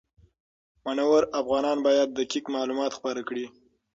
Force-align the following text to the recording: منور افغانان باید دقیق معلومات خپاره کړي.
منور 0.85 1.21
افغانان 1.39 1.77
باید 1.85 2.09
دقیق 2.19 2.45
معلومات 2.55 2.91
خپاره 2.97 3.21
کړي. 3.29 3.45